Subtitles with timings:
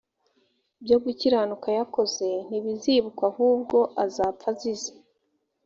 [0.83, 4.91] byo gukiranuka yakoze ntibizibukwa ahubwo azapfa azize